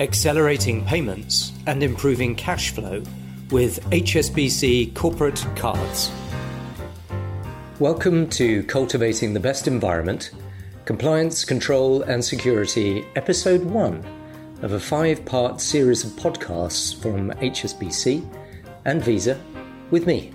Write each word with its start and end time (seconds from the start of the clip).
Accelerating 0.00 0.82
payments, 0.86 1.52
and 1.66 1.82
improving 1.82 2.34
cash 2.34 2.70
flow 2.70 3.02
with 3.50 3.84
HSBC 3.90 4.94
Corporate 4.94 5.44
Cards. 5.56 6.10
Welcome 7.78 8.26
to 8.30 8.62
Cultivating 8.62 9.34
the 9.34 9.40
Best 9.40 9.68
Environment 9.68 10.30
Compliance, 10.86 11.44
Control 11.44 12.00
and 12.02 12.24
Security, 12.24 13.04
Episode 13.14 13.62
1 13.62 14.04
of 14.62 14.72
a 14.72 14.80
five 14.80 15.22
part 15.26 15.60
series 15.60 16.02
of 16.02 16.12
podcasts 16.12 16.98
from 17.00 17.30
HSBC 17.32 18.26
and 18.86 19.02
Visa 19.02 19.38
with 19.90 20.06
me, 20.06 20.32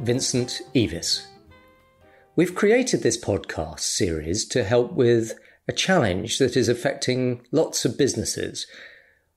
Vincent 0.00 0.60
Evis. 0.74 1.24
We've 2.34 2.56
created 2.56 3.04
this 3.04 3.22
podcast 3.22 3.80
series 3.80 4.44
to 4.46 4.64
help 4.64 4.92
with 4.94 5.38
a 5.68 5.72
challenge 5.72 6.38
that 6.38 6.56
is 6.56 6.68
affecting 6.68 7.46
lots 7.52 7.84
of 7.84 7.96
businesses 7.96 8.66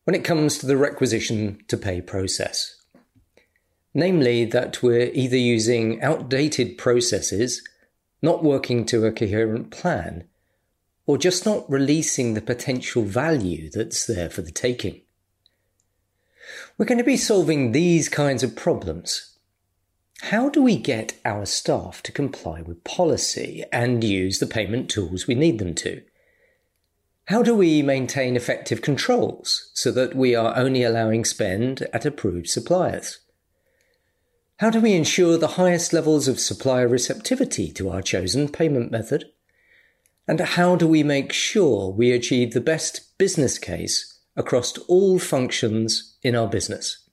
when 0.08 0.16
it 0.16 0.24
comes 0.24 0.58
to 0.58 0.66
the 0.66 0.78
requisition 0.78 1.62
to 1.68 1.76
pay 1.76 2.00
process. 2.00 2.78
Namely, 3.94 4.46
that 4.46 4.82
we're 4.82 5.12
either 5.14 5.36
using 5.36 6.02
outdated 6.02 6.78
processes, 6.78 7.62
not 8.22 8.42
working 8.42 8.86
to 8.86 9.06
a 9.06 9.12
coherent 9.12 9.70
plan, 9.70 10.24
or 11.06 11.18
just 11.18 11.46
not 11.46 11.70
releasing 11.70 12.34
the 12.34 12.42
potential 12.42 13.04
value 13.04 13.70
that's 13.70 14.06
there 14.06 14.30
for 14.30 14.42
the 14.42 14.52
taking. 14.52 15.02
We're 16.78 16.86
going 16.86 17.00
to 17.00 17.04
be 17.04 17.18
solving 17.18 17.74
these 17.74 18.08
kinds 18.08 18.44
of 18.44 18.56
problems. 18.56 19.38
How 20.22 20.48
do 20.48 20.62
we 20.62 20.78
get 20.78 21.20
our 21.26 21.46
staff 21.46 22.02
to 22.04 22.14
comply 22.14 22.62
with 22.62 22.86
policy 22.86 23.66
and 23.74 24.06
use 24.06 24.40
the 24.40 24.48
payment 24.48 24.90
tools 24.90 25.28
we 25.28 25.36
need 25.36 25.60
them 25.60 25.76
to? 25.76 26.02
How 27.28 27.44
do 27.44 27.54
we 27.54 27.82
maintain 27.82 28.38
effective 28.38 28.82
controls 28.82 29.70
so 29.74 29.92
that 29.92 30.16
we 30.16 30.34
are 30.34 30.56
only 30.56 30.84
allowing 30.84 31.26
spend 31.26 31.82
at 31.92 32.06
approved 32.06 32.48
suppliers? 32.48 33.20
How 34.60 34.70
do 34.70 34.80
we 34.80 34.94
ensure 34.94 35.38
the 35.38 35.60
highest 35.60 35.92
levels 35.92 36.30
of 36.30 36.40
supplier 36.40 36.88
receptivity 36.88 37.70
to 37.74 37.90
our 37.90 38.02
chosen 38.02 38.48
payment 38.48 38.92
method? 38.92 39.26
And 40.26 40.40
how 40.40 40.78
do 40.78 40.88
we 40.88 41.04
make 41.04 41.34
sure 41.34 41.92
we 41.92 42.14
achieve 42.14 42.54
the 42.54 42.62
best 42.62 43.18
business 43.18 43.60
case 43.60 44.22
across 44.38 44.78
all 44.88 45.20
functions 45.20 46.16
in 46.24 46.34
our 46.34 46.48
business? 46.48 47.10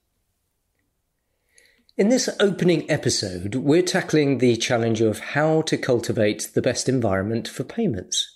In 1.96 2.08
this 2.08 2.28
opening 2.38 2.88
episode, 2.88 3.56
we're 3.56 3.82
tackling 3.82 4.38
the 4.38 4.56
challenge 4.56 5.00
of 5.00 5.18
how 5.18 5.62
to 5.62 5.76
cultivate 5.76 6.50
the 6.54 6.62
best 6.62 6.88
environment 6.88 7.48
for 7.48 7.64
payments. 7.64 8.33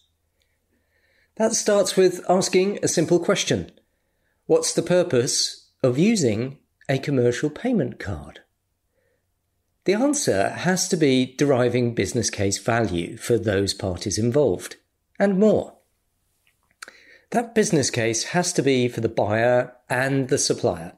That 1.39 1.55
starts 1.55 1.97
with 1.97 2.21
asking 2.29 2.81
a 2.83 2.89
simple 2.89 3.21
question 3.21 3.71
What's 4.47 4.73
the 4.73 4.83
purpose 4.83 5.71
of 5.85 5.97
using 5.97 6.59
a 6.89 6.99
commercial 6.99 7.49
payment 7.49 8.01
card? 8.01 8.41
The 9.85 9.95
answer 9.95 10.49
has 10.49 10.89
to 10.89 10.97
be 10.97 11.37
deriving 11.39 11.95
business 11.95 12.29
case 12.29 12.59
value 12.59 13.17
for 13.17 13.39
those 13.39 13.73
parties 13.73 14.19
involved, 14.19 14.77
and 15.17 15.39
more. 15.39 15.77
That 17.31 17.55
business 17.55 17.89
case 17.89 18.25
has 18.25 18.53
to 18.55 18.63
be 18.63 18.89
for 18.89 19.01
the 19.01 19.09
buyer 19.09 19.75
and 19.89 20.31
the 20.31 20.39
supplier. 20.39 20.95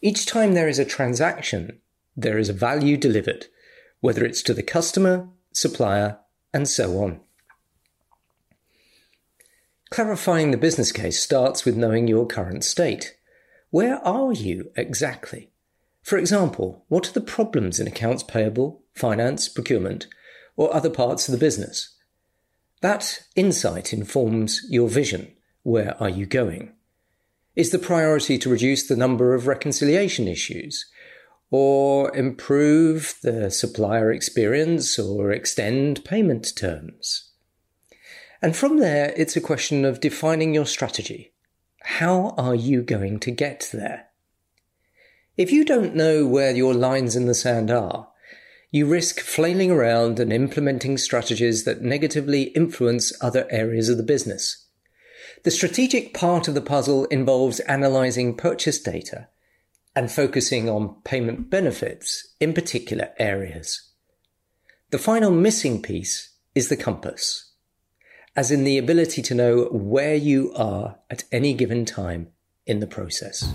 Each 0.00 0.24
time 0.24 0.54
there 0.54 0.68
is 0.68 0.78
a 0.78 0.86
transaction, 0.86 1.80
there 2.16 2.38
is 2.38 2.48
a 2.48 2.54
value 2.54 2.96
delivered, 2.96 3.46
whether 4.00 4.24
it's 4.24 4.42
to 4.44 4.54
the 4.54 4.62
customer, 4.62 5.28
supplier, 5.52 6.18
and 6.54 6.66
so 6.66 7.02
on. 7.02 7.20
Clarifying 9.90 10.52
the 10.52 10.56
business 10.56 10.92
case 10.92 11.20
starts 11.20 11.64
with 11.64 11.76
knowing 11.76 12.06
your 12.06 12.24
current 12.24 12.62
state. 12.62 13.16
Where 13.70 13.96
are 14.06 14.32
you 14.32 14.70
exactly? 14.76 15.50
For 16.02 16.16
example, 16.16 16.84
what 16.86 17.08
are 17.08 17.12
the 17.12 17.20
problems 17.20 17.80
in 17.80 17.88
accounts 17.88 18.22
payable, 18.22 18.84
finance, 18.94 19.48
procurement, 19.48 20.06
or 20.56 20.72
other 20.72 20.90
parts 20.90 21.26
of 21.26 21.32
the 21.32 21.44
business? 21.44 21.96
That 22.82 23.24
insight 23.34 23.92
informs 23.92 24.60
your 24.70 24.88
vision. 24.88 25.32
Where 25.64 26.00
are 26.00 26.08
you 26.08 26.24
going? 26.24 26.72
Is 27.56 27.70
the 27.70 27.78
priority 27.78 28.38
to 28.38 28.48
reduce 28.48 28.86
the 28.86 28.96
number 28.96 29.34
of 29.34 29.48
reconciliation 29.48 30.28
issues, 30.28 30.86
or 31.50 32.16
improve 32.16 33.16
the 33.24 33.50
supplier 33.50 34.12
experience, 34.12 35.00
or 35.00 35.32
extend 35.32 36.04
payment 36.04 36.52
terms? 36.56 37.29
And 38.42 38.56
from 38.56 38.78
there, 38.78 39.12
it's 39.16 39.36
a 39.36 39.40
question 39.40 39.84
of 39.84 40.00
defining 40.00 40.54
your 40.54 40.66
strategy. 40.66 41.32
How 41.82 42.34
are 42.38 42.54
you 42.54 42.82
going 42.82 43.20
to 43.20 43.30
get 43.30 43.68
there? 43.72 44.06
If 45.36 45.52
you 45.52 45.64
don't 45.64 45.94
know 45.94 46.26
where 46.26 46.54
your 46.54 46.74
lines 46.74 47.16
in 47.16 47.26
the 47.26 47.34
sand 47.34 47.70
are, 47.70 48.08
you 48.70 48.86
risk 48.86 49.20
flailing 49.20 49.70
around 49.70 50.20
and 50.20 50.32
implementing 50.32 50.96
strategies 50.96 51.64
that 51.64 51.82
negatively 51.82 52.44
influence 52.44 53.12
other 53.20 53.46
areas 53.50 53.88
of 53.88 53.96
the 53.96 54.02
business. 54.02 54.66
The 55.42 55.50
strategic 55.50 56.14
part 56.14 56.48
of 56.48 56.54
the 56.54 56.60
puzzle 56.60 57.06
involves 57.06 57.60
analyzing 57.60 58.36
purchase 58.36 58.80
data 58.80 59.28
and 59.94 60.10
focusing 60.10 60.68
on 60.68 60.96
payment 61.04 61.50
benefits 61.50 62.34
in 62.38 62.54
particular 62.54 63.10
areas. 63.18 63.90
The 64.90 64.98
final 64.98 65.30
missing 65.30 65.82
piece 65.82 66.30
is 66.54 66.68
the 66.68 66.76
compass 66.76 67.49
as 68.40 68.50
in 68.50 68.64
the 68.64 68.78
ability 68.78 69.20
to 69.20 69.34
know 69.34 69.64
where 69.64 70.14
you 70.14 70.50
are 70.54 70.96
at 71.10 71.24
any 71.30 71.52
given 71.52 71.84
time 71.84 72.26
in 72.64 72.80
the 72.80 72.86
process. 72.86 73.52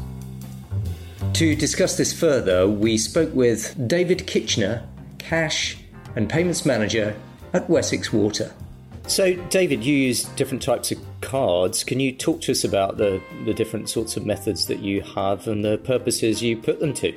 To 1.34 1.56
discuss 1.56 1.98
this 1.98 2.14
further, 2.14 2.70
we 2.70 3.00
spoke 3.00 3.34
with 3.34 3.76
David 3.88 4.28
Kitchener, 4.28 4.88
Cash 5.18 5.76
and 6.16 6.30
Payments 6.30 6.68
Manager 6.68 7.20
at 7.52 7.68
Wessex 7.68 8.14
Water. 8.14 8.54
So, 9.08 9.34
David, 9.50 9.84
you 9.84 9.96
use 9.96 10.26
different 10.36 10.62
types 10.62 10.92
of 10.92 11.00
cards. 11.20 11.84
Can 11.84 12.00
you 12.00 12.12
talk 12.12 12.42
to 12.42 12.52
us 12.52 12.64
about 12.64 12.98
the, 12.98 13.20
the 13.46 13.56
different 13.56 13.90
sorts 13.90 14.18
of 14.18 14.24
methods 14.24 14.68
that 14.68 14.82
you 14.82 15.02
have 15.02 15.48
and 15.48 15.66
the 15.66 15.80
purposes 15.80 16.44
you 16.44 16.58
put 16.58 16.80
them 16.80 16.94
to? 16.94 17.12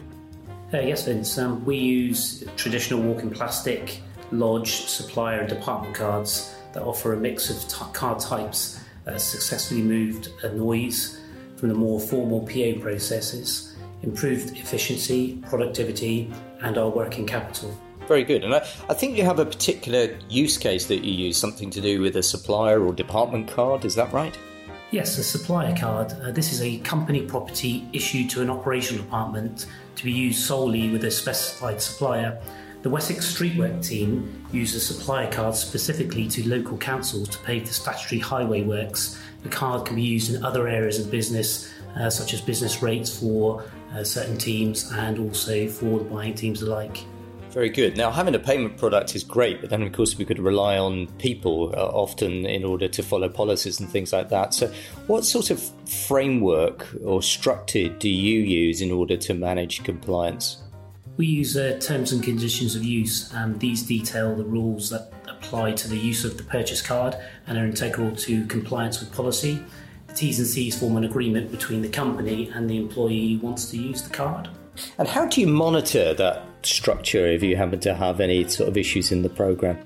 Uh, 0.73 0.79
yes, 0.79 1.05
Vince. 1.05 1.37
Um, 1.37 1.63
we 1.67 1.77
use 1.77 2.45
traditional 2.57 3.03
walking 3.03 3.29
plastic, 3.29 4.01
lodge, 4.33 4.87
supplier, 4.87 5.41
and 5.41 5.51
department 5.51 5.95
cards 5.95 6.55
that 6.73 6.83
offer 6.83 7.13
a 7.13 7.17
mix 7.17 7.51
of 7.51 7.69
t- 7.69 7.93
card 7.93 8.19
types 8.19 8.81
that 9.05 9.15
has 9.15 9.25
successfully 9.25 9.83
moved 9.83 10.31
a 10.43 10.53
noise 10.53 11.21
from 11.57 11.69
the 11.69 11.75
more 11.75 11.99
formal 11.99 12.41
PO 12.47 12.81
processes, 12.81 13.77
improved 14.03 14.57
efficiency, 14.57 15.43
productivity, 15.49 16.31
and 16.63 16.79
our 16.79 16.89
working 16.89 17.27
capital. 17.27 17.77
Very 18.07 18.25
good. 18.25 18.45
And 18.45 18.55
I, 18.55 18.59
I, 18.89 18.95
think 18.95 19.19
you 19.19 19.25
have 19.25 19.39
a 19.39 19.45
particular 19.45 20.17
use 20.31 20.57
case 20.57 20.87
that 20.87 21.05
you 21.05 21.13
use, 21.13 21.37
something 21.37 21.69
to 21.71 21.81
do 21.81 22.01
with 22.01 22.17
a 22.17 22.23
supplier 22.23 22.83
or 22.83 22.93
department 22.93 23.49
card, 23.49 23.85
is 23.85 23.95
that 23.97 24.13
right? 24.13 24.37
Yes, 24.91 25.19
a 25.19 25.25
supplier 25.25 25.77
card. 25.77 26.15
Uh, 26.23 26.31
this 26.31 26.51
is 26.51 26.63
a 26.63 26.79
company 26.79 27.21
property 27.21 27.87
issued 27.93 28.31
to 28.31 28.41
an 28.41 28.49
operational 28.49 29.05
department 29.05 29.67
to 29.97 30.05
be 30.05 30.13
used 30.13 30.43
solely 30.43 30.89
with 30.89 31.05
a 31.05 31.11
specified 31.11 31.83
supplier 31.83 32.41
the 32.89 32.95
Wessex 32.95 33.31
Streetwork 33.31 33.87
team 33.87 34.47
use 34.51 34.75
a 34.75 34.81
supplier 34.81 35.31
card 35.31 35.55
specifically 35.55 36.27
to 36.27 36.49
local 36.49 36.79
councils 36.79 37.29
to 37.29 37.39
pay 37.41 37.61
for 37.61 37.71
statutory 37.71 38.19
highway 38.19 38.63
works. 38.63 39.21
The 39.43 39.51
card 39.51 39.85
can 39.85 39.97
be 39.97 40.03
used 40.03 40.35
in 40.35 40.43
other 40.43 40.67
areas 40.67 40.99
of 40.99 41.11
business, 41.11 41.71
uh, 42.01 42.09
such 42.09 42.33
as 42.33 42.41
business 42.41 42.83
rates 42.83 43.15
for 43.15 43.63
uh, 43.93 44.05
certain 44.05 44.39
teams 44.39 44.91
and 44.93 45.19
also 45.19 45.69
for 45.69 45.99
the 45.99 46.05
buying 46.07 46.35
teams 46.35 46.63
alike. 46.63 47.05
Very 47.51 47.69
good. 47.69 47.99
Now, 47.99 48.11
having 48.11 48.35
a 48.35 48.39
payment 48.39 48.79
product 48.79 49.15
is 49.15 49.23
great, 49.23 49.61
but 49.61 49.69
then, 49.69 49.83
of 49.83 49.93
course, 49.93 50.17
we 50.17 50.25
could 50.25 50.39
rely 50.39 50.79
on 50.79 51.09
people 51.19 51.75
uh, 51.77 51.89
often 51.89 52.47
in 52.47 52.65
order 52.65 52.89
to 52.89 53.03
follow 53.03 53.29
policies 53.29 53.81
and 53.81 53.89
things 53.89 54.15
like 54.15 54.31
that. 54.31 54.55
So, 54.55 54.73
what 55.09 55.27
sort 55.27 55.51
of 55.51 55.63
framework 55.87 56.89
or 57.05 57.21
structure 57.21 57.89
do 57.91 58.09
you 58.09 58.41
use 58.41 58.81
in 58.81 58.91
order 58.91 59.19
to 59.19 59.35
manage 59.35 59.85
compliance? 59.85 60.63
We 61.19 61.27
use 61.27 61.57
uh, 61.57 61.77
terms 61.81 62.13
and 62.13 62.23
conditions 62.23 62.77
of 62.77 62.85
use, 62.85 63.35
and 63.35 63.59
these 63.59 63.83
detail 63.83 64.37
the 64.37 64.45
rules 64.45 64.89
that 64.91 65.13
apply 65.27 65.73
to 65.73 65.89
the 65.89 65.97
use 65.97 66.25
of 66.25 66.37
the 66.37 66.45
purchase 66.45 66.81
card 66.81 67.17
and 67.49 67.59
are 67.59 67.65
integral 67.65 68.15
to 68.15 68.47
compliance 68.47 69.01
with 69.01 69.13
policy. 69.13 69.61
The 70.07 70.15
T's 70.15 70.39
and 70.39 70.47
C's 70.47 70.79
form 70.79 70.97
an 70.97 71.03
agreement 71.03 71.51
between 71.51 71.83
the 71.83 71.89
company 71.89 72.51
and 72.55 72.71
the 72.71 72.77
employee 72.77 73.35
who 73.35 73.45
wants 73.45 73.69
to 73.73 73.77
use 73.77 74.01
the 74.03 74.11
card. 74.11 74.49
And 74.97 75.09
how 75.09 75.27
do 75.27 75.41
you 75.41 75.49
monitor 75.49 76.15
that 76.15 76.45
structure 76.63 77.27
if 77.27 77.43
you 77.43 77.57
happen 77.57 77.81
to 77.81 77.95
have 77.95 78.21
any 78.21 78.49
sort 78.49 78.69
of 78.69 78.77
issues 78.77 79.11
in 79.11 79.23
the 79.23 79.29
program? 79.29 79.77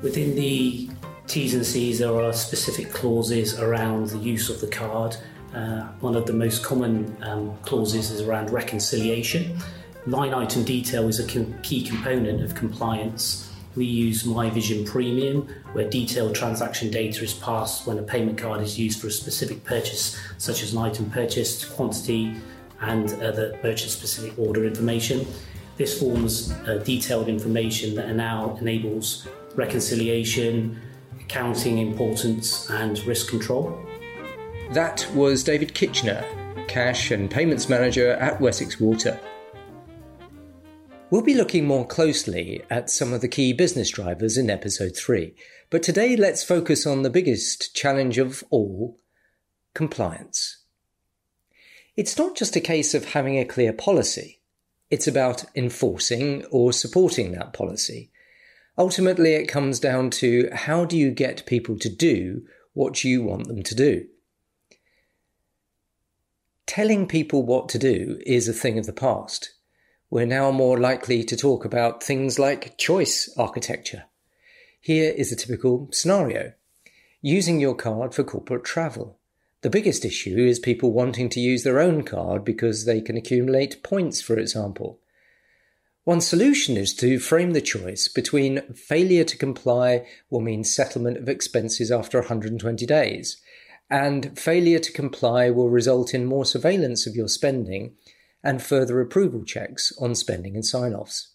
Within 0.00 0.34
the 0.34 0.88
T's 1.26 1.52
and 1.52 1.66
C's, 1.66 1.98
there 1.98 2.18
are 2.18 2.32
specific 2.32 2.90
clauses 2.90 3.60
around 3.60 4.08
the 4.08 4.18
use 4.18 4.48
of 4.48 4.62
the 4.62 4.68
card. 4.68 5.14
Uh, 5.54 5.82
one 6.00 6.16
of 6.16 6.24
the 6.24 6.32
most 6.32 6.64
common 6.64 7.14
um, 7.20 7.54
clauses 7.58 8.10
is 8.10 8.22
around 8.22 8.48
reconciliation. 8.48 9.58
Line 10.06 10.34
item 10.34 10.64
detail 10.64 11.08
is 11.08 11.18
a 11.18 11.44
key 11.62 11.82
component 11.82 12.42
of 12.42 12.54
compliance. 12.54 13.50
We 13.74 13.86
use 13.86 14.24
MyVision 14.24 14.86
Premium, 14.86 15.48
where 15.72 15.88
detailed 15.88 16.34
transaction 16.34 16.90
data 16.90 17.24
is 17.24 17.32
passed 17.32 17.86
when 17.86 17.98
a 17.98 18.02
payment 18.02 18.36
card 18.36 18.60
is 18.60 18.78
used 18.78 19.00
for 19.00 19.06
a 19.06 19.10
specific 19.10 19.64
purchase, 19.64 20.20
such 20.36 20.62
as 20.62 20.74
an 20.74 20.78
item 20.78 21.10
purchased, 21.10 21.74
quantity, 21.74 22.34
and 22.82 23.14
other 23.22 23.56
purchase 23.62 23.94
specific 23.94 24.38
order 24.38 24.66
information. 24.66 25.26
This 25.78 25.98
forms 25.98 26.52
uh, 26.52 26.82
detailed 26.84 27.28
information 27.28 27.94
that 27.94 28.14
now 28.14 28.58
enables 28.60 29.26
reconciliation, 29.54 30.78
accounting 31.18 31.78
importance, 31.78 32.68
and 32.68 32.98
risk 33.06 33.30
control. 33.30 33.82
That 34.72 35.10
was 35.14 35.42
David 35.42 35.72
Kitchener, 35.72 36.22
Cash 36.68 37.10
and 37.10 37.30
Payments 37.30 37.70
Manager 37.70 38.12
at 38.12 38.38
Wessex 38.38 38.78
Water. 38.78 39.18
We'll 41.14 41.22
be 41.22 41.34
looking 41.34 41.64
more 41.64 41.86
closely 41.86 42.64
at 42.68 42.90
some 42.90 43.12
of 43.12 43.20
the 43.20 43.28
key 43.28 43.52
business 43.52 43.88
drivers 43.88 44.36
in 44.36 44.50
episode 44.50 44.96
3, 44.96 45.32
but 45.70 45.80
today 45.80 46.16
let's 46.16 46.42
focus 46.42 46.88
on 46.88 47.02
the 47.02 47.08
biggest 47.08 47.72
challenge 47.72 48.18
of 48.18 48.42
all 48.50 48.98
compliance. 49.74 50.64
It's 51.96 52.18
not 52.18 52.34
just 52.34 52.56
a 52.56 52.60
case 52.60 52.94
of 52.94 53.04
having 53.04 53.38
a 53.38 53.44
clear 53.44 53.72
policy, 53.72 54.40
it's 54.90 55.06
about 55.06 55.44
enforcing 55.54 56.44
or 56.46 56.72
supporting 56.72 57.30
that 57.30 57.52
policy. 57.52 58.10
Ultimately, 58.76 59.34
it 59.34 59.46
comes 59.46 59.78
down 59.78 60.10
to 60.18 60.48
how 60.52 60.84
do 60.84 60.98
you 60.98 61.12
get 61.12 61.46
people 61.46 61.78
to 61.78 61.88
do 61.88 62.42
what 62.72 63.04
you 63.04 63.22
want 63.22 63.46
them 63.46 63.62
to 63.62 63.74
do? 63.76 64.08
Telling 66.66 67.06
people 67.06 67.44
what 67.44 67.68
to 67.68 67.78
do 67.78 68.18
is 68.26 68.48
a 68.48 68.52
thing 68.52 68.80
of 68.80 68.86
the 68.86 68.92
past. 68.92 69.53
We're 70.10 70.26
now 70.26 70.50
more 70.50 70.78
likely 70.78 71.24
to 71.24 71.36
talk 71.36 71.64
about 71.64 72.02
things 72.02 72.38
like 72.38 72.78
choice 72.78 73.32
architecture. 73.36 74.04
Here 74.80 75.12
is 75.16 75.32
a 75.32 75.36
typical 75.36 75.88
scenario 75.92 76.52
using 77.22 77.58
your 77.58 77.74
card 77.74 78.14
for 78.14 78.22
corporate 78.22 78.64
travel. 78.64 79.18
The 79.62 79.70
biggest 79.70 80.04
issue 80.04 80.36
is 80.36 80.58
people 80.58 80.92
wanting 80.92 81.30
to 81.30 81.40
use 81.40 81.64
their 81.64 81.80
own 81.80 82.02
card 82.02 82.44
because 82.44 82.84
they 82.84 83.00
can 83.00 83.16
accumulate 83.16 83.82
points, 83.82 84.20
for 84.20 84.38
example. 84.38 85.00
One 86.04 86.20
solution 86.20 86.76
is 86.76 86.92
to 86.96 87.18
frame 87.18 87.54
the 87.54 87.62
choice 87.62 88.08
between 88.08 88.60
failure 88.74 89.24
to 89.24 89.38
comply 89.38 90.06
will 90.28 90.40
mean 90.40 90.64
settlement 90.64 91.16
of 91.16 91.30
expenses 91.30 91.90
after 91.90 92.18
120 92.18 92.84
days, 92.84 93.38
and 93.88 94.38
failure 94.38 94.80
to 94.80 94.92
comply 94.92 95.48
will 95.48 95.70
result 95.70 96.12
in 96.12 96.26
more 96.26 96.44
surveillance 96.44 97.06
of 97.06 97.16
your 97.16 97.28
spending 97.28 97.94
and 98.44 98.62
further 98.62 99.00
approval 99.00 99.42
checks 99.42 99.92
on 99.98 100.14
spending 100.14 100.54
and 100.54 100.64
sign 100.64 100.94
offs. 100.94 101.32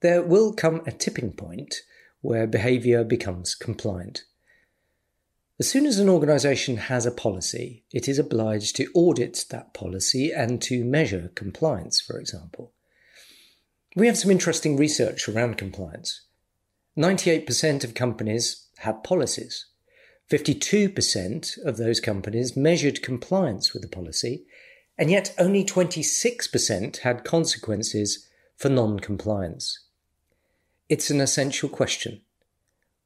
There 0.00 0.22
will 0.22 0.52
come 0.54 0.82
a 0.86 0.92
tipping 0.92 1.32
point 1.32 1.82
where 2.22 2.46
behaviour 2.46 3.04
becomes 3.04 3.54
compliant. 3.54 4.24
As 5.58 5.68
soon 5.68 5.86
as 5.86 5.98
an 5.98 6.08
organisation 6.08 6.76
has 6.76 7.04
a 7.04 7.10
policy, 7.10 7.84
it 7.92 8.08
is 8.08 8.18
obliged 8.18 8.74
to 8.76 8.90
audit 8.94 9.44
that 9.50 9.74
policy 9.74 10.32
and 10.32 10.62
to 10.62 10.84
measure 10.84 11.30
compliance, 11.34 12.00
for 12.00 12.18
example. 12.18 12.72
We 13.94 14.06
have 14.06 14.16
some 14.16 14.30
interesting 14.30 14.76
research 14.76 15.28
around 15.28 15.58
compliance. 15.58 16.22
98% 16.96 17.84
of 17.84 17.94
companies 17.94 18.66
have 18.78 19.02
policies. 19.02 19.66
52% 20.30 21.64
of 21.64 21.76
those 21.76 22.00
companies 22.00 22.56
measured 22.56 23.02
compliance 23.02 23.72
with 23.72 23.82
the 23.82 23.88
policy, 23.88 24.46
and 24.98 25.10
yet 25.10 25.34
only 25.38 25.64
26% 25.64 26.98
had 26.98 27.24
consequences 27.24 28.28
for 28.56 28.68
non 28.68 29.00
compliance. 29.00 29.86
It's 30.88 31.10
an 31.10 31.20
essential 31.20 31.68
question. 31.68 32.20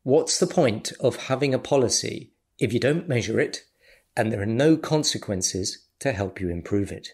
What's 0.03 0.39
the 0.39 0.47
point 0.47 0.93
of 1.01 1.17
having 1.17 1.55
a 1.55 1.59
policy 1.59 2.33
if 2.59 2.73
you 2.73 2.81
don't 2.81 3.09
measure 3.09 3.41
it 3.41 3.65
and 4.17 4.33
there 4.33 4.43
are 4.43 4.47
no 4.47 4.77
consequences 4.77 5.87
to 6.01 6.13
help 6.13 6.41
you 6.41 6.49
improve 6.49 6.91
it? 6.91 7.11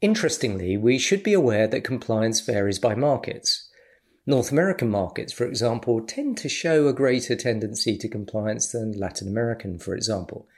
Interestingly, 0.00 0.76
we 0.76 0.98
should 0.98 1.22
be 1.22 1.32
aware 1.32 1.68
that 1.68 1.84
compliance 1.84 2.40
varies 2.40 2.80
by 2.80 2.94
markets. 2.94 3.70
North 4.26 4.50
American 4.50 4.88
markets, 4.88 5.32
for 5.32 5.46
example, 5.46 6.00
tend 6.00 6.38
to 6.38 6.48
show 6.48 6.88
a 6.88 6.92
greater 6.92 7.36
tendency 7.36 7.96
to 7.98 8.08
compliance 8.08 8.72
than 8.72 8.98
Latin 8.98 9.28
American, 9.28 9.78
for 9.78 9.94
example. 9.94 10.48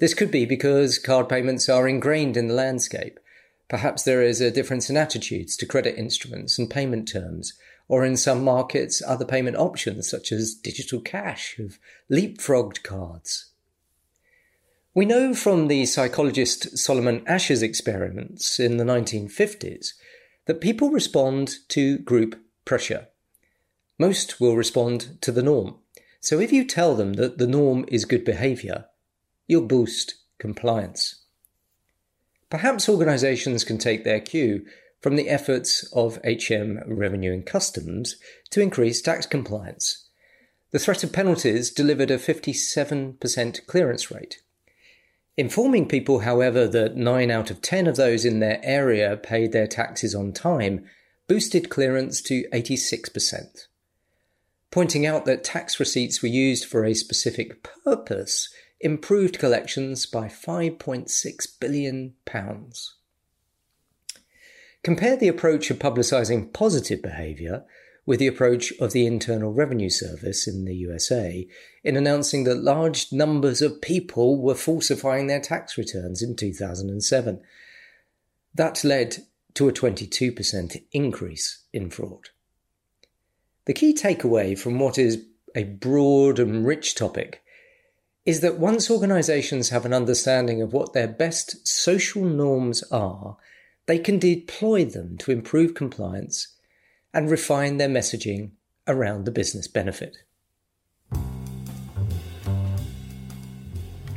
This 0.00 0.14
could 0.14 0.30
be 0.30 0.46
because 0.46 0.98
card 0.98 1.28
payments 1.28 1.68
are 1.68 1.86
ingrained 1.86 2.36
in 2.38 2.48
the 2.48 2.54
landscape. 2.54 3.20
Perhaps 3.68 4.02
there 4.02 4.22
is 4.22 4.40
a 4.40 4.50
difference 4.50 4.88
in 4.88 4.96
attitudes 4.96 5.56
to 5.58 5.66
credit 5.66 5.96
instruments 5.98 6.58
and 6.58 6.70
payment 6.70 7.06
terms, 7.06 7.52
or 7.86 8.04
in 8.04 8.16
some 8.16 8.42
markets, 8.42 9.02
other 9.06 9.26
payment 9.26 9.58
options 9.58 10.08
such 10.08 10.32
as 10.32 10.54
digital 10.54 11.00
cash 11.00 11.56
have 11.58 11.78
leapfrogged 12.10 12.82
cards. 12.82 13.50
We 14.94 15.04
know 15.04 15.34
from 15.34 15.68
the 15.68 15.84
psychologist 15.84 16.78
Solomon 16.78 17.22
Asch's 17.26 17.62
experiments 17.62 18.58
in 18.58 18.78
the 18.78 18.84
1950s 18.84 19.92
that 20.46 20.62
people 20.62 20.90
respond 20.90 21.56
to 21.68 21.98
group 21.98 22.40
pressure. 22.64 23.08
Most 23.98 24.40
will 24.40 24.56
respond 24.56 25.18
to 25.20 25.30
the 25.30 25.42
norm. 25.42 25.76
So 26.20 26.40
if 26.40 26.52
you 26.52 26.64
tell 26.64 26.94
them 26.94 27.12
that 27.14 27.36
the 27.36 27.46
norm 27.46 27.84
is 27.88 28.04
good 28.06 28.24
behaviour, 28.24 28.86
you'll 29.50 29.66
boost 29.66 30.14
compliance. 30.38 31.16
Perhaps 32.50 32.88
organisations 32.88 33.64
can 33.64 33.78
take 33.78 34.04
their 34.04 34.20
cue 34.20 34.64
from 35.00 35.16
the 35.16 35.28
efforts 35.28 35.82
of 35.92 36.20
HM 36.24 36.80
Revenue 36.86 37.32
and 37.32 37.44
Customs 37.44 38.16
to 38.50 38.60
increase 38.60 39.02
tax 39.02 39.26
compliance. 39.26 40.06
The 40.70 40.78
threat 40.78 41.02
of 41.02 41.12
penalties 41.12 41.70
delivered 41.70 42.12
a 42.12 42.18
57% 42.18 43.66
clearance 43.66 44.10
rate. 44.10 44.40
Informing 45.36 45.88
people, 45.88 46.20
however, 46.20 46.68
that 46.68 46.96
9 46.96 47.30
out 47.30 47.50
of 47.50 47.60
10 47.60 47.88
of 47.88 47.96
those 47.96 48.24
in 48.24 48.38
their 48.38 48.60
area 48.62 49.16
paid 49.16 49.50
their 49.50 49.66
taxes 49.66 50.14
on 50.14 50.32
time 50.32 50.84
boosted 51.26 51.70
clearance 51.70 52.20
to 52.22 52.44
86%. 52.52 53.66
Pointing 54.70 55.06
out 55.06 55.24
that 55.24 55.42
tax 55.42 55.80
receipts 55.80 56.22
were 56.22 56.28
used 56.28 56.64
for 56.64 56.84
a 56.84 56.94
specific 56.94 57.66
purpose 57.84 58.48
improved 58.80 59.38
collections 59.38 60.06
by 60.06 60.26
£5.6 60.26 61.60
billion. 61.60 62.14
Compare 64.82 65.16
the 65.16 65.28
approach 65.28 65.70
of 65.70 65.78
publicising 65.78 66.52
positive 66.52 67.02
behaviour 67.02 67.64
with 68.06 68.18
the 68.18 68.26
approach 68.26 68.72
of 68.80 68.92
the 68.92 69.06
Internal 69.06 69.52
Revenue 69.52 69.90
Service 69.90 70.48
in 70.48 70.64
the 70.64 70.74
USA 70.74 71.46
in 71.84 71.96
announcing 71.96 72.44
that 72.44 72.62
large 72.62 73.12
numbers 73.12 73.60
of 73.60 73.82
people 73.82 74.40
were 74.40 74.54
falsifying 74.54 75.26
their 75.26 75.40
tax 75.40 75.76
returns 75.76 76.22
in 76.22 76.34
2007. 76.34 77.40
That 78.54 78.82
led 78.82 79.18
to 79.54 79.68
a 79.68 79.72
22% 79.72 80.82
increase 80.92 81.64
in 81.72 81.90
fraud. 81.90 82.30
The 83.66 83.74
key 83.74 83.94
takeaway 83.94 84.58
from 84.58 84.78
what 84.78 84.98
is 84.98 85.24
a 85.54 85.64
broad 85.64 86.38
and 86.38 86.66
rich 86.66 86.94
topic 86.94 87.42
is 88.30 88.38
that 88.42 88.60
once 88.60 88.88
organisations 88.88 89.70
have 89.70 89.84
an 89.84 89.92
understanding 89.92 90.62
of 90.62 90.72
what 90.72 90.92
their 90.92 91.08
best 91.08 91.66
social 91.66 92.24
norms 92.24 92.84
are, 92.92 93.36
they 93.86 93.98
can 93.98 94.20
deploy 94.20 94.84
them 94.84 95.18
to 95.18 95.32
improve 95.32 95.74
compliance 95.74 96.56
and 97.12 97.28
refine 97.28 97.78
their 97.78 97.88
messaging 97.88 98.52
around 98.86 99.24
the 99.24 99.32
business 99.32 99.66
benefit. 99.66 100.18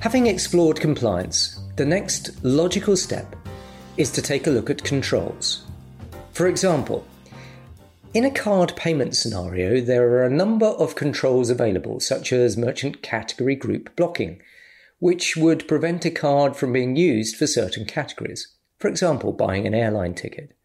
Having 0.02 0.28
explored 0.28 0.80
compliance, 0.80 1.60
the 1.76 1.86
next 1.86 2.44
logical 2.44 2.96
step 2.96 3.36
is 3.98 4.12
to 4.12 4.22
take 4.22 4.46
a 4.46 4.52
look 4.52 4.70
at 4.70 4.84
controls. 4.84 5.66
For 6.34 6.46
example, 6.46 7.04
in 8.14 8.26
a 8.26 8.32
card 8.32 8.76
payment 8.76 9.16
scenario, 9.16 9.82
there 9.82 10.08
are 10.10 10.24
a 10.24 10.30
number 10.30 10.68
of 10.68 10.96
controls 10.96 11.50
available, 11.50 12.00
such 12.00 12.32
as 12.32 12.56
merchant 12.56 13.02
category 13.02 13.56
group 13.56 13.96
blocking, 13.96 14.42
which 15.00 15.36
would 15.36 15.68
prevent 15.68 16.06
a 16.06 16.12
card 16.12 16.56
from 16.56 16.74
being 16.74 16.96
used 16.96 17.36
for 17.36 17.48
certain 17.48 17.86
categories, 17.86 18.56
for 18.78 18.88
example, 18.88 19.34
buying 19.34 19.66
an 19.66 19.74
airline 19.74 20.14
ticket 20.14 20.56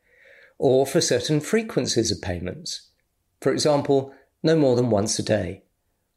or 0.58 0.84
for 0.84 1.00
certain 1.00 1.40
frequencies 1.40 2.10
of 2.10 2.20
payments. 2.20 2.90
For 3.40 3.52
example, 3.52 4.12
no 4.42 4.56
more 4.56 4.76
than 4.76 4.90
once 4.90 5.18
a 5.18 5.22
day, 5.22 5.62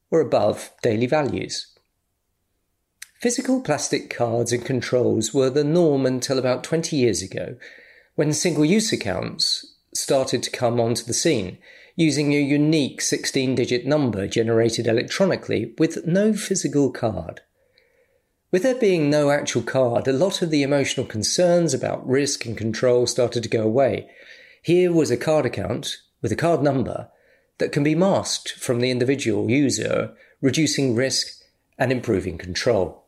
or 0.09 0.19
above 0.19 0.71
daily 0.81 1.05
values. 1.05 1.67
Physical 3.19 3.61
plastic 3.61 4.09
cards 4.09 4.51
and 4.51 4.65
controls 4.65 5.33
were 5.33 5.51
the 5.51 5.63
norm 5.63 6.07
until 6.07 6.39
about 6.39 6.63
20 6.63 6.95
years 6.95 7.21
ago, 7.21 7.55
when 8.15 8.33
single 8.33 8.65
use 8.65 8.91
accounts 8.91 9.70
started 9.93 10.43
to 10.43 10.51
come 10.51 10.79
onto 10.79 11.03
the 11.03 11.13
scene, 11.13 11.57
using 11.95 12.33
a 12.33 12.41
unique 12.41 13.01
16 13.01 13.55
digit 13.55 13.85
number 13.85 14.27
generated 14.27 14.87
electronically 14.87 15.73
with 15.77 16.05
no 16.05 16.33
physical 16.33 16.91
card. 16.91 17.41
With 18.51 18.63
there 18.63 18.75
being 18.75 19.09
no 19.09 19.31
actual 19.31 19.61
card, 19.61 20.07
a 20.07 20.13
lot 20.13 20.41
of 20.41 20.49
the 20.49 20.63
emotional 20.63 21.05
concerns 21.05 21.73
about 21.73 22.07
risk 22.07 22.45
and 22.45 22.57
control 22.57 23.07
started 23.07 23.43
to 23.43 23.49
go 23.49 23.63
away. 23.63 24.09
Here 24.61 24.91
was 24.91 25.09
a 25.09 25.17
card 25.17 25.45
account 25.45 25.97
with 26.21 26.31
a 26.31 26.35
card 26.35 26.61
number 26.61 27.09
that 27.59 27.71
can 27.71 27.83
be 27.83 27.95
masked 27.95 28.51
from 28.51 28.79
the 28.79 28.91
individual 28.91 29.49
user, 29.49 30.13
reducing 30.41 30.95
risk 30.95 31.43
and 31.77 31.91
improving 31.91 32.37
control. 32.37 33.05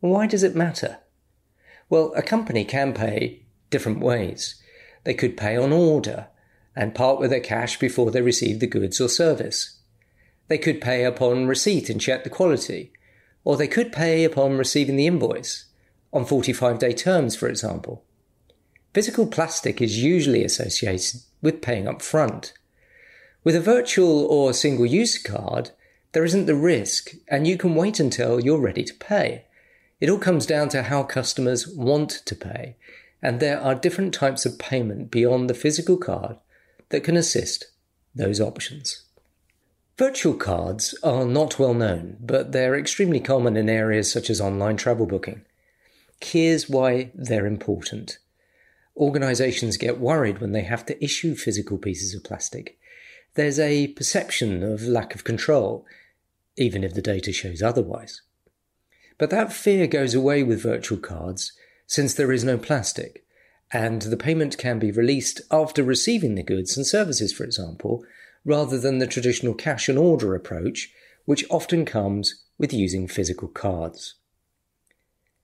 Why 0.00 0.26
does 0.26 0.42
it 0.42 0.56
matter? 0.56 0.98
Well, 1.88 2.12
a 2.14 2.22
company 2.22 2.64
can 2.64 2.92
pay 2.92 3.46
different 3.70 4.00
ways. 4.00 4.60
They 5.08 5.14
could 5.14 5.38
pay 5.38 5.56
on 5.56 5.72
order 5.72 6.26
and 6.76 6.94
part 6.94 7.18
with 7.18 7.30
their 7.30 7.40
cash 7.40 7.78
before 7.78 8.10
they 8.10 8.20
receive 8.20 8.60
the 8.60 8.66
goods 8.66 9.00
or 9.00 9.08
service. 9.08 9.78
They 10.48 10.58
could 10.58 10.82
pay 10.82 11.02
upon 11.02 11.46
receipt 11.46 11.88
and 11.88 11.98
check 11.98 12.24
the 12.24 12.28
quality, 12.28 12.92
or 13.42 13.56
they 13.56 13.68
could 13.68 13.90
pay 13.90 14.22
upon 14.24 14.58
receiving 14.58 14.96
the 14.96 15.06
invoice, 15.06 15.64
on 16.12 16.26
45 16.26 16.78
day 16.78 16.92
terms, 16.92 17.34
for 17.34 17.48
example. 17.48 18.04
Physical 18.92 19.26
plastic 19.26 19.80
is 19.80 20.04
usually 20.04 20.44
associated 20.44 21.22
with 21.40 21.62
paying 21.62 21.88
up 21.88 22.02
front. 22.02 22.52
With 23.44 23.56
a 23.56 23.62
virtual 23.62 24.26
or 24.26 24.52
single 24.52 24.84
use 24.84 25.16
card, 25.16 25.70
there 26.12 26.24
isn't 26.26 26.44
the 26.44 26.54
risk, 26.54 27.12
and 27.28 27.46
you 27.46 27.56
can 27.56 27.74
wait 27.74 27.98
until 27.98 28.40
you're 28.40 28.60
ready 28.60 28.84
to 28.84 28.92
pay. 28.92 29.46
It 30.02 30.10
all 30.10 30.18
comes 30.18 30.44
down 30.44 30.68
to 30.68 30.82
how 30.82 31.02
customers 31.02 31.66
want 31.66 32.10
to 32.26 32.36
pay, 32.36 32.76
and 33.22 33.40
there 33.40 33.60
are 33.60 33.74
different 33.74 34.14
types 34.14 34.46
of 34.46 34.58
payment 34.58 35.10
beyond 35.10 35.48
the 35.48 35.54
physical 35.54 35.96
card 35.96 36.36
that 36.90 37.04
can 37.04 37.16
assist 37.16 37.66
those 38.14 38.40
options. 38.40 39.02
Virtual 39.98 40.34
cards 40.34 40.94
are 41.02 41.24
not 41.24 41.58
well 41.58 41.74
known, 41.74 42.16
but 42.20 42.52
they're 42.52 42.78
extremely 42.78 43.18
common 43.18 43.56
in 43.56 43.68
areas 43.68 44.10
such 44.10 44.30
as 44.30 44.40
online 44.40 44.76
travel 44.76 45.06
booking. 45.06 45.42
Here's 46.20 46.68
why 46.68 47.10
they're 47.14 47.46
important. 47.46 48.18
Organizations 48.96 49.76
get 49.76 49.98
worried 49.98 50.40
when 50.40 50.52
they 50.52 50.62
have 50.62 50.86
to 50.86 51.04
issue 51.04 51.34
physical 51.34 51.78
pieces 51.78 52.14
of 52.14 52.24
plastic. 52.24 52.78
There's 53.34 53.58
a 53.58 53.88
perception 53.88 54.62
of 54.62 54.82
lack 54.82 55.14
of 55.14 55.24
control, 55.24 55.84
even 56.56 56.82
if 56.82 56.94
the 56.94 57.02
data 57.02 57.32
shows 57.32 57.62
otherwise. 57.62 58.22
But 59.16 59.30
that 59.30 59.52
fear 59.52 59.86
goes 59.88 60.14
away 60.14 60.42
with 60.44 60.62
virtual 60.62 60.98
cards 60.98 61.52
since 61.88 62.14
there 62.14 62.30
is 62.30 62.44
no 62.44 62.56
plastic, 62.58 63.24
and 63.72 64.02
the 64.02 64.16
payment 64.16 64.58
can 64.58 64.78
be 64.78 64.92
released 64.92 65.40
after 65.50 65.82
receiving 65.82 66.34
the 66.34 66.42
goods 66.42 66.76
and 66.76 66.86
services, 66.86 67.32
for 67.32 67.44
example, 67.44 68.04
rather 68.44 68.78
than 68.78 68.98
the 68.98 69.06
traditional 69.06 69.54
cash 69.54 69.88
and 69.88 69.98
order 69.98 70.34
approach, 70.34 70.92
which 71.24 71.44
often 71.50 71.84
comes 71.84 72.44
with 72.58 72.72
using 72.72 73.08
physical 73.08 73.48
cards. 73.48 74.14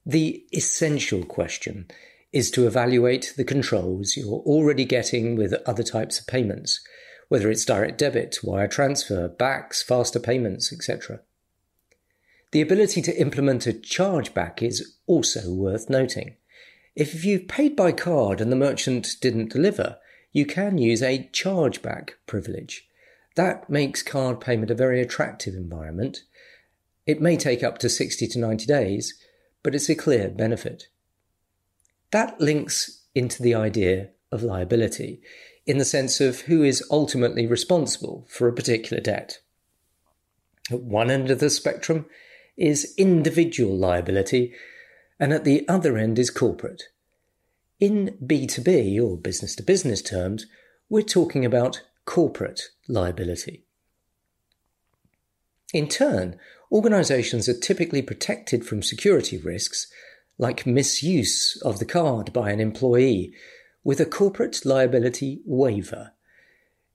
The 0.04 0.44
essential 0.52 1.24
question 1.24 1.86
is 2.30 2.50
to 2.50 2.66
evaluate 2.66 3.32
the 3.36 3.44
controls 3.44 4.14
you're 4.16 4.40
already 4.40 4.84
getting 4.84 5.36
with 5.36 5.54
other 5.66 5.82
types 5.82 6.20
of 6.20 6.26
payments, 6.26 6.80
whether 7.28 7.50
it's 7.50 7.64
direct 7.64 7.96
debit, 7.96 8.38
wire 8.42 8.68
transfer, 8.68 9.28
BACS, 9.28 9.82
faster 9.82 10.20
payments, 10.20 10.72
etc. 10.72 11.20
The 12.54 12.60
ability 12.60 13.02
to 13.02 13.20
implement 13.20 13.66
a 13.66 13.72
chargeback 13.72 14.62
is 14.62 14.94
also 15.08 15.52
worth 15.52 15.90
noting. 15.90 16.36
If 16.94 17.24
you've 17.24 17.48
paid 17.48 17.74
by 17.74 17.90
card 17.90 18.40
and 18.40 18.52
the 18.52 18.56
merchant 18.56 19.16
didn't 19.20 19.50
deliver, 19.50 19.98
you 20.30 20.46
can 20.46 20.78
use 20.78 21.02
a 21.02 21.28
chargeback 21.32 22.10
privilege. 22.28 22.88
That 23.34 23.68
makes 23.68 24.04
card 24.04 24.40
payment 24.40 24.70
a 24.70 24.76
very 24.76 25.00
attractive 25.00 25.54
environment. 25.54 26.22
It 27.08 27.20
may 27.20 27.36
take 27.36 27.64
up 27.64 27.78
to 27.78 27.88
60 27.88 28.28
to 28.28 28.38
90 28.38 28.66
days, 28.66 29.14
but 29.64 29.74
it's 29.74 29.88
a 29.88 29.96
clear 29.96 30.28
benefit. 30.28 30.86
That 32.12 32.40
links 32.40 33.02
into 33.16 33.42
the 33.42 33.56
idea 33.56 34.10
of 34.30 34.44
liability 34.44 35.20
in 35.66 35.78
the 35.78 35.84
sense 35.84 36.20
of 36.20 36.42
who 36.42 36.62
is 36.62 36.86
ultimately 36.88 37.48
responsible 37.48 38.28
for 38.28 38.46
a 38.46 38.54
particular 38.54 39.02
debt. 39.02 39.40
At 40.70 40.82
one 40.82 41.10
end 41.10 41.32
of 41.32 41.40
the 41.40 41.50
spectrum 41.50 42.06
is 42.56 42.94
individual 42.96 43.76
liability, 43.76 44.54
and 45.18 45.32
at 45.32 45.44
the 45.44 45.68
other 45.68 45.96
end 45.96 46.18
is 46.18 46.30
corporate. 46.30 46.84
In 47.80 48.16
B2B 48.24 49.02
or 49.02 49.16
business 49.16 49.56
to 49.56 49.62
business 49.62 50.00
terms, 50.00 50.46
we're 50.88 51.02
talking 51.02 51.44
about 51.44 51.82
corporate 52.04 52.62
liability. 52.88 53.64
In 55.72 55.88
turn, 55.88 56.38
organizations 56.70 57.48
are 57.48 57.58
typically 57.58 58.02
protected 58.02 58.64
from 58.64 58.82
security 58.82 59.38
risks 59.38 59.86
like 60.38 60.66
misuse 60.66 61.60
of 61.64 61.78
the 61.78 61.84
card 61.84 62.32
by 62.32 62.50
an 62.50 62.60
employee 62.60 63.34
with 63.82 64.00
a 64.00 64.06
corporate 64.06 64.64
liability 64.64 65.42
waiver 65.44 66.13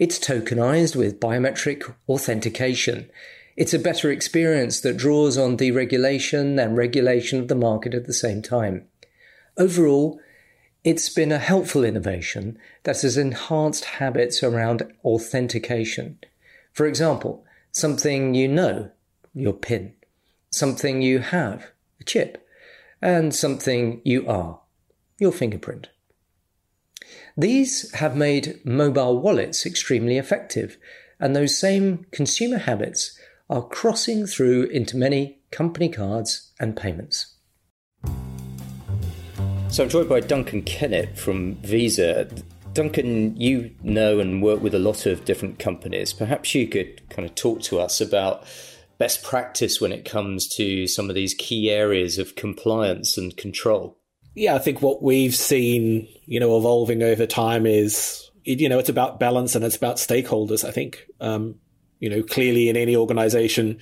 It's 0.00 0.18
tokenized 0.18 0.96
with 0.96 1.20
biometric 1.20 1.94
authentication. 2.08 3.08
It's 3.56 3.72
a 3.72 3.78
better 3.78 4.10
experience 4.10 4.80
that 4.80 4.96
draws 4.96 5.38
on 5.38 5.56
deregulation 5.56 6.60
and 6.60 6.76
regulation 6.76 7.38
of 7.38 7.46
the 7.46 7.54
market 7.54 7.94
at 7.94 8.06
the 8.06 8.12
same 8.12 8.42
time. 8.42 8.88
Overall, 9.56 10.20
it's 10.82 11.08
been 11.08 11.30
a 11.30 11.38
helpful 11.38 11.84
innovation 11.84 12.58
that 12.82 13.02
has 13.02 13.16
enhanced 13.16 13.84
habits 13.84 14.42
around 14.42 14.92
authentication. 15.04 16.18
For 16.72 16.86
example, 16.86 17.44
something 17.70 18.34
you 18.34 18.48
know, 18.48 18.90
your 19.34 19.52
PIN 19.52 19.94
something 20.50 21.02
you 21.02 21.18
have, 21.20 21.70
a 22.00 22.04
chip, 22.04 22.46
and 23.00 23.34
something 23.34 24.00
you 24.04 24.26
are, 24.26 24.60
your 25.18 25.32
fingerprint. 25.32 25.88
These 27.36 27.92
have 27.94 28.16
made 28.16 28.60
mobile 28.64 29.20
wallets 29.20 29.64
extremely 29.64 30.18
effective, 30.18 30.76
and 31.20 31.34
those 31.34 31.58
same 31.58 32.06
consumer 32.10 32.58
habits 32.58 33.18
are 33.48 33.62
crossing 33.62 34.26
through 34.26 34.64
into 34.64 34.96
many 34.96 35.38
company 35.50 35.88
cards 35.88 36.52
and 36.60 36.76
payments. 36.76 37.34
So 39.70 39.84
I'm 39.84 39.88
joined 39.88 40.08
by 40.08 40.20
Duncan 40.20 40.62
Kennett 40.62 41.18
from 41.18 41.56
Visa. 41.56 42.28
Duncan, 42.72 43.36
you 43.36 43.74
know 43.82 44.18
and 44.18 44.42
work 44.42 44.60
with 44.62 44.74
a 44.74 44.78
lot 44.78 45.06
of 45.06 45.24
different 45.24 45.58
companies. 45.58 46.12
Perhaps 46.12 46.54
you 46.54 46.66
could 46.68 47.08
kind 47.10 47.28
of 47.28 47.34
talk 47.34 47.60
to 47.62 47.80
us 47.80 48.00
about 48.00 48.44
best 48.98 49.22
practice 49.22 49.80
when 49.80 49.92
it 49.92 50.04
comes 50.04 50.48
to 50.56 50.86
some 50.86 51.08
of 51.08 51.14
these 51.14 51.34
key 51.34 51.70
areas 51.70 52.18
of 52.18 52.34
compliance 52.34 53.16
and 53.16 53.36
control. 53.36 53.96
Yeah, 54.34 54.54
I 54.54 54.58
think 54.58 54.82
what 54.82 55.02
we've 55.02 55.34
seen, 55.34 56.08
you 56.26 56.38
know, 56.40 56.56
evolving 56.56 57.02
over 57.02 57.26
time 57.26 57.66
is, 57.66 58.30
you 58.44 58.68
know, 58.68 58.78
it's 58.78 58.88
about 58.88 59.18
balance 59.18 59.54
and 59.54 59.64
it's 59.64 59.76
about 59.76 59.96
stakeholders. 59.96 60.64
I 60.64 60.70
think, 60.70 61.06
um, 61.20 61.56
you 62.00 62.10
know, 62.10 62.22
clearly 62.22 62.68
in 62.68 62.76
any 62.76 62.94
organization, 62.96 63.78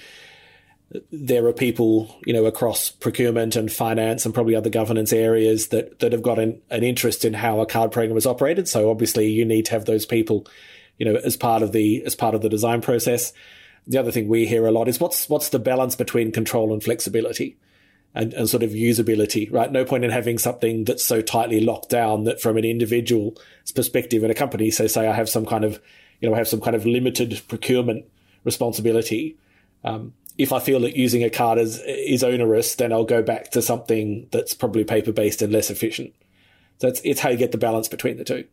there 1.10 1.46
are 1.46 1.52
people, 1.52 2.14
you 2.24 2.32
know, 2.32 2.46
across 2.46 2.90
procurement 2.90 3.56
and 3.56 3.72
finance 3.72 4.24
and 4.24 4.34
probably 4.34 4.54
other 4.54 4.70
governance 4.70 5.12
areas 5.12 5.68
that, 5.68 5.98
that 5.98 6.12
have 6.12 6.22
got 6.22 6.38
an, 6.38 6.62
an 6.70 6.84
interest 6.84 7.24
in 7.24 7.34
how 7.34 7.60
a 7.60 7.66
card 7.66 7.90
program 7.90 8.16
is 8.16 8.26
operated. 8.26 8.68
So 8.68 8.90
obviously 8.90 9.28
you 9.28 9.44
need 9.44 9.66
to 9.66 9.72
have 9.72 9.84
those 9.84 10.06
people, 10.06 10.46
you 10.96 11.04
know, 11.04 11.16
as 11.16 11.36
part 11.36 11.62
of 11.62 11.72
the, 11.72 12.04
as 12.04 12.14
part 12.14 12.34
of 12.34 12.40
the 12.40 12.48
design 12.48 12.82
process. 12.82 13.32
The 13.86 13.98
other 13.98 14.10
thing 14.10 14.28
we 14.28 14.46
hear 14.46 14.66
a 14.66 14.72
lot 14.72 14.88
is 14.88 14.98
what's, 14.98 15.28
what's 15.28 15.50
the 15.50 15.58
balance 15.58 15.94
between 15.94 16.32
control 16.32 16.72
and 16.72 16.82
flexibility 16.82 17.56
and, 18.14 18.32
and 18.34 18.48
sort 18.48 18.62
of 18.62 18.70
usability, 18.70 19.52
right? 19.52 19.70
No 19.70 19.84
point 19.84 20.04
in 20.04 20.10
having 20.10 20.38
something 20.38 20.84
that's 20.84 21.04
so 21.04 21.20
tightly 21.20 21.60
locked 21.60 21.90
down 21.90 22.24
that 22.24 22.40
from 22.40 22.56
an 22.56 22.64
individual's 22.64 23.38
perspective 23.74 24.24
in 24.24 24.30
a 24.30 24.34
company, 24.34 24.70
so 24.70 24.86
say 24.86 25.06
I 25.06 25.12
have 25.12 25.28
some 25.28 25.46
kind 25.46 25.64
of, 25.64 25.80
you 26.20 26.28
know, 26.28 26.34
I 26.34 26.38
have 26.38 26.48
some 26.48 26.60
kind 26.60 26.74
of 26.74 26.86
limited 26.86 27.42
procurement 27.46 28.06
responsibility. 28.42 29.36
Um, 29.84 30.14
if 30.38 30.52
I 30.52 30.60
feel 30.60 30.80
that 30.80 30.96
using 30.96 31.22
a 31.22 31.30
card 31.30 31.58
is 31.58 31.80
is 31.86 32.22
onerous, 32.22 32.74
then 32.74 32.92
I'll 32.92 33.04
go 33.04 33.22
back 33.22 33.50
to 33.52 33.62
something 33.62 34.28
that's 34.32 34.54
probably 34.54 34.84
paper 34.84 35.12
based 35.12 35.42
and 35.42 35.52
less 35.52 35.70
efficient. 35.70 36.14
So 36.78 36.88
it's 36.88 37.00
it's 37.04 37.20
how 37.20 37.30
you 37.30 37.36
get 37.36 37.52
the 37.52 37.58
balance 37.58 37.88
between 37.88 38.16
the 38.16 38.24
two. 38.24 38.44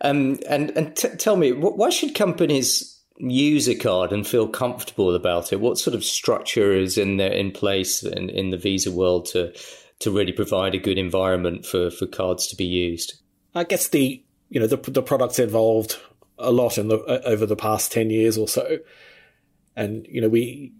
Um, 0.00 0.38
and 0.48 0.70
and 0.70 0.96
t- 0.96 1.08
tell 1.18 1.36
me, 1.36 1.52
why 1.52 1.90
should 1.90 2.14
companies 2.14 2.93
use 3.16 3.68
a 3.68 3.74
card 3.74 4.12
and 4.12 4.26
feel 4.26 4.48
comfortable 4.48 5.14
about 5.14 5.52
it? 5.52 5.60
What 5.60 5.78
sort 5.78 5.94
of 5.94 6.04
structure 6.04 6.72
is 6.72 6.98
in 6.98 7.16
there 7.16 7.32
in 7.32 7.52
place 7.52 8.02
in, 8.02 8.30
in 8.30 8.50
the 8.50 8.58
Visa 8.58 8.90
world 8.90 9.26
to 9.26 9.52
to 10.00 10.10
really 10.10 10.32
provide 10.32 10.74
a 10.74 10.78
good 10.78 10.98
environment 10.98 11.64
for, 11.64 11.90
for 11.90 12.06
cards 12.06 12.46
to 12.48 12.56
be 12.56 12.64
used? 12.64 13.14
I 13.54 13.64
guess 13.64 13.88
the 13.88 14.22
you 14.50 14.60
know 14.60 14.66
the 14.66 14.76
the 14.90 15.02
products 15.02 15.38
evolved 15.38 15.96
a 16.38 16.50
lot 16.50 16.78
in 16.78 16.88
the 16.88 16.98
over 17.26 17.46
the 17.46 17.56
past 17.56 17.92
ten 17.92 18.10
years 18.10 18.36
or 18.36 18.48
so. 18.48 18.78
And, 19.76 20.06
you 20.08 20.20
know, 20.20 20.28
we, 20.28 20.72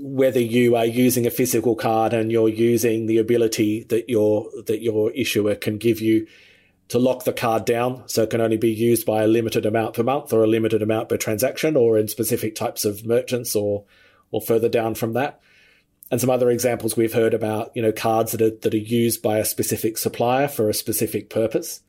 whether 0.00 0.40
you 0.40 0.76
are 0.76 0.84
using 0.84 1.26
a 1.26 1.30
physical 1.30 1.76
card 1.76 2.12
and 2.12 2.32
you're 2.32 2.48
using 2.48 3.06
the 3.06 3.18
ability 3.18 3.84
that 3.84 4.08
your, 4.08 4.48
that 4.66 4.82
your 4.82 5.12
issuer 5.12 5.54
can 5.54 5.78
give 5.78 6.00
you 6.00 6.26
to 6.90 6.98
lock 6.98 7.24
the 7.24 7.32
card 7.32 7.64
down. 7.64 8.02
So 8.06 8.22
it 8.22 8.30
can 8.30 8.40
only 8.40 8.56
be 8.56 8.70
used 8.70 9.06
by 9.06 9.22
a 9.22 9.26
limited 9.26 9.66
amount 9.66 9.94
per 9.94 10.02
month 10.02 10.32
or 10.32 10.44
a 10.44 10.48
limited 10.48 10.82
amount 10.82 11.08
per 11.08 11.16
transaction 11.16 11.76
or 11.76 11.98
in 11.98 12.08
specific 12.08 12.54
types 12.54 12.84
of 12.84 13.04
merchants 13.04 13.56
or, 13.56 13.84
or 14.30 14.40
further 14.40 14.68
down 14.68 14.94
from 14.94 15.14
that. 15.14 15.40
And 16.10 16.20
some 16.20 16.30
other 16.30 16.50
examples 16.50 16.96
we've 16.96 17.12
heard 17.12 17.34
about, 17.34 17.70
you 17.74 17.82
know, 17.82 17.92
cards 17.92 18.32
that 18.32 18.42
are, 18.42 18.50
that 18.50 18.74
are 18.74 18.76
used 18.76 19.22
by 19.22 19.38
a 19.38 19.44
specific 19.44 19.96
supplier 19.96 20.48
for 20.48 20.68
a 20.68 20.74
specific 20.74 21.30
purpose. 21.30 21.80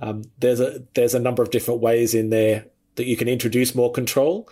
Um, 0.00 0.24
there's 0.38 0.60
a, 0.60 0.82
there's 0.94 1.14
a 1.14 1.20
number 1.20 1.42
of 1.42 1.50
different 1.50 1.80
ways 1.80 2.14
in 2.14 2.30
there 2.30 2.66
that 2.96 3.06
you 3.06 3.16
can 3.16 3.28
introduce 3.28 3.74
more 3.74 3.92
control 3.92 4.48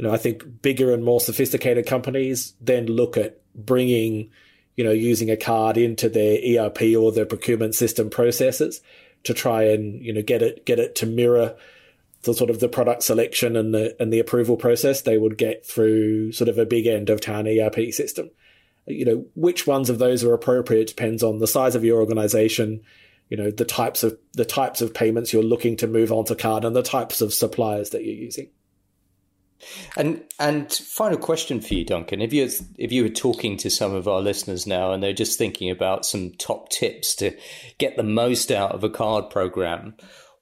you 0.00 0.06
know, 0.06 0.14
I 0.14 0.16
think 0.16 0.62
bigger 0.62 0.94
and 0.94 1.04
more 1.04 1.20
sophisticated 1.20 1.84
companies 1.84 2.54
then 2.58 2.86
look 2.86 3.18
at 3.18 3.38
bringing, 3.54 4.30
you 4.74 4.82
know, 4.82 4.92
using 4.92 5.30
a 5.30 5.36
card 5.36 5.76
into 5.76 6.08
their 6.08 6.38
ERP 6.38 6.96
or 6.98 7.12
their 7.12 7.26
procurement 7.26 7.74
system 7.74 8.08
processes 8.08 8.80
to 9.24 9.34
try 9.34 9.64
and, 9.64 10.02
you 10.02 10.12
know, 10.12 10.22
get 10.22 10.42
it, 10.42 10.64
get 10.64 10.78
it 10.78 10.94
to 10.96 11.06
mirror 11.06 11.56
the 12.22 12.34
sort 12.34 12.50
of 12.50 12.60
the 12.60 12.68
product 12.68 13.02
selection 13.02 13.56
and 13.56 13.74
the, 13.74 13.96
and 14.00 14.12
the 14.12 14.18
approval 14.18 14.56
process 14.56 15.02
they 15.02 15.16
would 15.16 15.38
get 15.38 15.66
through 15.66 16.32
sort 16.32 16.48
of 16.48 16.58
a 16.58 16.66
big 16.66 16.86
end 16.86 17.10
of 17.10 17.20
town 17.20 17.46
ERP 17.46 17.92
system. 17.92 18.30
You 18.86 19.04
know, 19.04 19.26
which 19.34 19.66
ones 19.66 19.88
of 19.90 19.98
those 19.98 20.24
are 20.24 20.34
appropriate 20.34 20.88
depends 20.88 21.22
on 21.22 21.38
the 21.38 21.46
size 21.46 21.74
of 21.74 21.84
your 21.84 22.00
organization, 22.00 22.82
you 23.28 23.36
know, 23.36 23.50
the 23.50 23.64
types 23.64 24.02
of, 24.02 24.18
the 24.32 24.44
types 24.44 24.80
of 24.80 24.92
payments 24.92 25.32
you're 25.32 25.42
looking 25.42 25.76
to 25.76 25.86
move 25.86 26.12
onto 26.12 26.34
card 26.34 26.64
and 26.64 26.74
the 26.74 26.82
types 26.82 27.20
of 27.20 27.32
suppliers 27.32 27.90
that 27.90 28.04
you're 28.04 28.14
using. 28.14 28.48
And 29.96 30.22
and 30.38 30.72
final 30.72 31.18
question 31.18 31.60
for 31.60 31.74
you, 31.74 31.84
Duncan. 31.84 32.20
If 32.20 32.32
you 32.32 32.48
if 32.78 32.92
you 32.92 33.02
were 33.02 33.08
talking 33.08 33.56
to 33.58 33.70
some 33.70 33.94
of 33.94 34.08
our 34.08 34.20
listeners 34.20 34.66
now 34.66 34.92
and 34.92 35.02
they're 35.02 35.12
just 35.12 35.38
thinking 35.38 35.70
about 35.70 36.06
some 36.06 36.32
top 36.32 36.70
tips 36.70 37.14
to 37.16 37.36
get 37.78 37.96
the 37.96 38.02
most 38.02 38.50
out 38.50 38.72
of 38.72 38.84
a 38.84 38.90
card 38.90 39.30
program, 39.30 39.94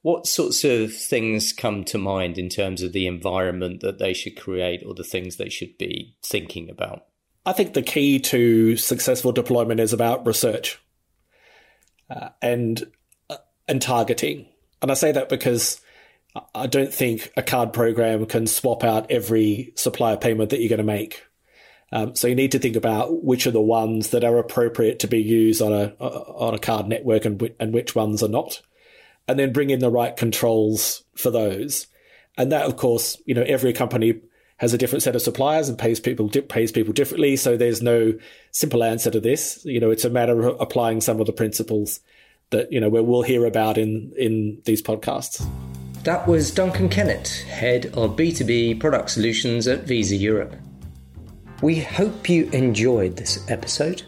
what 0.02 0.26
sorts 0.26 0.64
of 0.64 0.94
things 0.94 1.52
come 1.52 1.84
to 1.84 1.98
mind 1.98 2.38
in 2.38 2.48
terms 2.48 2.82
of 2.82 2.92
the 2.92 3.06
environment 3.06 3.80
that 3.80 3.98
they 3.98 4.14
should 4.14 4.38
create 4.38 4.82
or 4.86 4.94
the 4.94 5.04
things 5.04 5.36
they 5.36 5.48
should 5.48 5.76
be 5.78 6.16
thinking 6.22 6.70
about? 6.70 7.06
I 7.44 7.52
think 7.52 7.74
the 7.74 7.82
key 7.82 8.18
to 8.20 8.76
successful 8.76 9.32
deployment 9.32 9.80
is 9.80 9.92
about 9.92 10.26
research 10.26 10.80
uh, 12.10 12.28
and 12.42 12.90
uh, 13.30 13.38
and 13.66 13.80
targeting. 13.82 14.46
And 14.80 14.90
I 14.90 14.94
say 14.94 15.12
that 15.12 15.28
because 15.28 15.80
I 16.54 16.66
don't 16.66 16.92
think 16.92 17.32
a 17.36 17.42
card 17.42 17.72
program 17.72 18.26
can 18.26 18.46
swap 18.46 18.84
out 18.84 19.10
every 19.10 19.72
supplier 19.76 20.16
payment 20.16 20.50
that 20.50 20.60
you're 20.60 20.68
going 20.68 20.78
to 20.78 20.84
make. 20.84 21.24
Um, 21.90 22.14
so 22.14 22.28
you 22.28 22.34
need 22.34 22.52
to 22.52 22.58
think 22.58 22.76
about 22.76 23.24
which 23.24 23.46
are 23.46 23.50
the 23.50 23.60
ones 23.60 24.10
that 24.10 24.24
are 24.24 24.38
appropriate 24.38 24.98
to 25.00 25.08
be 25.08 25.22
used 25.22 25.62
on 25.62 25.72
a 25.72 25.94
on 25.98 26.54
a 26.54 26.58
card 26.58 26.86
network 26.86 27.24
and 27.24 27.50
and 27.58 27.72
which 27.72 27.94
ones 27.94 28.22
are 28.22 28.28
not, 28.28 28.60
and 29.26 29.38
then 29.38 29.52
bring 29.52 29.70
in 29.70 29.80
the 29.80 29.90
right 29.90 30.14
controls 30.14 31.02
for 31.16 31.30
those. 31.30 31.86
And 32.36 32.52
that, 32.52 32.66
of 32.66 32.76
course, 32.76 33.20
you 33.24 33.34
know, 33.34 33.42
every 33.42 33.72
company 33.72 34.20
has 34.58 34.74
a 34.74 34.78
different 34.78 35.02
set 35.02 35.16
of 35.16 35.22
suppliers 35.22 35.68
and 35.68 35.78
pays 35.78 35.98
people 35.98 36.28
pays 36.28 36.70
people 36.70 36.92
differently. 36.92 37.36
So 37.36 37.56
there's 37.56 37.80
no 37.80 38.12
simple 38.50 38.84
answer 38.84 39.10
to 39.10 39.20
this. 39.20 39.64
You 39.64 39.80
know, 39.80 39.90
it's 39.90 40.04
a 40.04 40.10
matter 40.10 40.46
of 40.46 40.60
applying 40.60 41.00
some 41.00 41.20
of 41.20 41.26
the 41.26 41.32
principles 41.32 42.00
that 42.50 42.70
you 42.70 42.80
know 42.80 42.90
we'll 42.90 43.22
hear 43.22 43.46
about 43.46 43.78
in 43.78 44.12
in 44.16 44.60
these 44.66 44.82
podcasts. 44.82 45.46
That 46.04 46.26
was 46.26 46.50
Duncan 46.50 46.88
Kennett, 46.88 47.28
Head 47.48 47.86
of 47.86 48.16
B2B 48.16 48.80
Product 48.80 49.10
Solutions 49.10 49.66
at 49.66 49.84
Visa 49.84 50.16
Europe. 50.16 50.56
We 51.60 51.80
hope 51.80 52.30
you 52.30 52.48
enjoyed 52.52 53.16
this 53.16 53.44
episode. 53.50 54.04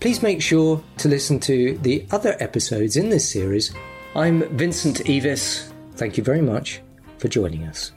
Please 0.00 0.22
make 0.22 0.40
sure 0.40 0.82
to 0.98 1.08
listen 1.08 1.40
to 1.40 1.76
the 1.78 2.06
other 2.12 2.36
episodes 2.38 2.96
in 2.96 3.08
this 3.10 3.28
series. 3.28 3.74
I'm 4.14 4.44
Vincent 4.56 4.98
Evis. 5.06 5.72
Thank 5.96 6.16
you 6.16 6.22
very 6.22 6.40
much 6.40 6.80
for 7.18 7.26
joining 7.28 7.64
us. 7.64 7.90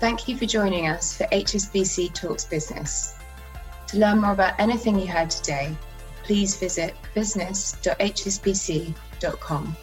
Thank 0.00 0.26
you 0.26 0.36
for 0.36 0.46
joining 0.46 0.88
us 0.88 1.16
for 1.16 1.28
HSBC 1.28 2.12
Talks 2.12 2.44
Business. 2.44 3.14
To 3.86 3.98
learn 3.98 4.20
more 4.20 4.32
about 4.32 4.58
anything 4.58 4.98
you 4.98 5.06
heard 5.06 5.30
today, 5.30 5.76
please 6.24 6.56
visit 6.56 6.96
business.hsbc.com. 7.14 9.76